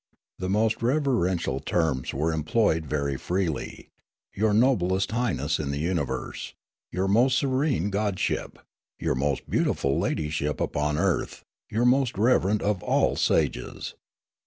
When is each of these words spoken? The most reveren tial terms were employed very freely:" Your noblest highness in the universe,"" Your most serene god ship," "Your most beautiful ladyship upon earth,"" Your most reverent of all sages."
The 0.39 0.49
most 0.49 0.79
reveren 0.81 1.37
tial 1.39 1.63
terms 1.63 2.11
were 2.11 2.33
employed 2.33 2.87
very 2.87 3.17
freely:" 3.17 3.89
Your 4.33 4.51
noblest 4.51 5.11
highness 5.11 5.59
in 5.59 5.69
the 5.69 5.77
universe,"" 5.77 6.55
Your 6.91 7.07
most 7.07 7.37
serene 7.37 7.91
god 7.91 8.17
ship," 8.19 8.57
"Your 8.97 9.13
most 9.13 9.47
beautiful 9.47 9.99
ladyship 9.99 10.59
upon 10.59 10.97
earth,"" 10.97 11.43
Your 11.71 11.85
most 11.85 12.17
reverent 12.17 12.63
of 12.63 12.81
all 12.81 13.15
sages." 13.15 13.93